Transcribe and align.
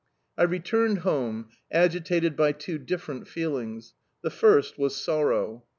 I 0.35 0.45
returned 0.45 1.01
home, 1.05 1.49
agitated 1.71 2.35
by 2.35 2.53
two 2.53 2.79
different 2.79 3.27
feelings. 3.27 3.93
The 4.23 4.31
first 4.31 4.79
was 4.79 4.95
sorrow. 4.95 5.65